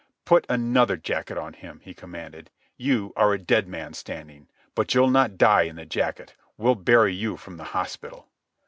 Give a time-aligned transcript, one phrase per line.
[0.25, 2.49] "Put another jacket on him," he commanded.
[2.75, 4.47] "You are a dead man, Standing.
[4.73, 6.33] But you'll not die in the jacket.
[6.57, 8.27] We'll bury you from the hospital."